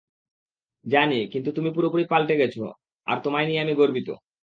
জানি, 0.85 1.19
কিন্তু 1.33 1.49
তুমি 1.51 1.69
পুরোপুরি 1.75 2.03
পালটে 2.05 2.35
গেছ, 2.37 2.55
আর 3.07 3.17
তোমায় 3.23 3.47
নিয়ে 3.47 3.63
আমি 3.65 3.73
গর্বিত। 3.75 4.09